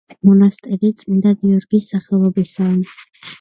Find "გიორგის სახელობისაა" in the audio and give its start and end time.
1.43-3.05